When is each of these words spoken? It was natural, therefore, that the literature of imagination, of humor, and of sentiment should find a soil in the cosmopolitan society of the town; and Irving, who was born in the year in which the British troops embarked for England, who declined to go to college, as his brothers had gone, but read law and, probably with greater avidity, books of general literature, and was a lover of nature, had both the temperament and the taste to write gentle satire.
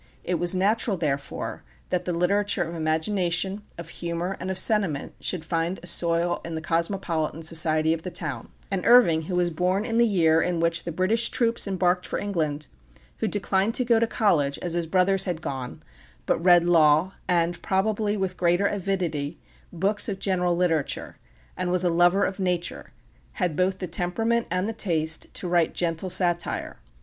It 0.23 0.39
was 0.39 0.55
natural, 0.55 0.97
therefore, 0.97 1.61
that 1.91 2.05
the 2.05 2.11
literature 2.11 2.63
of 2.63 2.73
imagination, 2.73 3.61
of 3.77 3.89
humor, 3.89 4.35
and 4.39 4.49
of 4.49 4.57
sentiment 4.57 5.13
should 5.19 5.45
find 5.45 5.77
a 5.77 5.85
soil 5.85 6.41
in 6.43 6.55
the 6.55 6.59
cosmopolitan 6.59 7.43
society 7.43 7.93
of 7.93 8.01
the 8.01 8.09
town; 8.09 8.49
and 8.71 8.83
Irving, 8.83 9.21
who 9.21 9.35
was 9.35 9.51
born 9.51 9.85
in 9.85 9.99
the 9.99 10.07
year 10.07 10.41
in 10.41 10.59
which 10.59 10.85
the 10.85 10.91
British 10.91 11.29
troops 11.29 11.67
embarked 11.67 12.07
for 12.07 12.17
England, 12.17 12.65
who 13.17 13.27
declined 13.27 13.75
to 13.75 13.85
go 13.85 13.99
to 13.99 14.07
college, 14.07 14.57
as 14.63 14.73
his 14.73 14.87
brothers 14.87 15.25
had 15.25 15.39
gone, 15.39 15.83
but 16.25 16.43
read 16.43 16.63
law 16.63 17.13
and, 17.29 17.61
probably 17.61 18.17
with 18.17 18.37
greater 18.37 18.65
avidity, 18.65 19.37
books 19.71 20.09
of 20.09 20.17
general 20.17 20.55
literature, 20.57 21.17
and 21.55 21.69
was 21.69 21.83
a 21.83 21.89
lover 21.91 22.23
of 22.25 22.39
nature, 22.39 22.91
had 23.33 23.55
both 23.55 23.77
the 23.77 23.85
temperament 23.85 24.47
and 24.49 24.67
the 24.67 24.73
taste 24.73 25.31
to 25.35 25.47
write 25.47 25.75
gentle 25.75 26.09
satire. 26.09 26.77